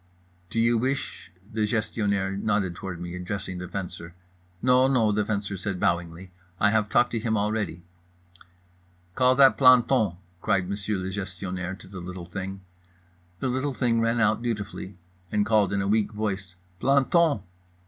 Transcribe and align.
"Do 0.49 0.59
you 0.59 0.79
wish?"—the 0.79 1.67
Gestionnaire 1.67 2.35
nodded 2.35 2.73
toward 2.73 2.99
me, 2.99 3.13
addressing 3.15 3.59
the 3.59 3.67
Fencer. 3.67 4.15
"No, 4.59 4.87
no" 4.87 5.11
the 5.11 5.23
Fencer 5.23 5.57
said 5.57 5.79
bowingly. 5.79 6.31
"I 6.59 6.71
have 6.71 6.89
talked 6.89 7.11
to 7.11 7.19
him 7.19 7.37
already." 7.37 7.83
"Call 9.13 9.35
that 9.35 9.59
planton!" 9.59 10.13
cried 10.41 10.67
Monsieur 10.67 10.97
le 10.97 11.11
Gestionnaire, 11.11 11.75
to 11.75 11.87
the 11.87 11.99
little 11.99 12.25
thing. 12.25 12.61
The 13.41 13.49
little 13.49 13.75
thing 13.75 14.01
ran 14.01 14.19
out 14.19 14.41
dutifully 14.41 14.97
and 15.31 15.45
called 15.45 15.71
in 15.71 15.83
a 15.83 15.87
weak 15.87 16.13
voice 16.13 16.55
"_Planton! 16.81 17.43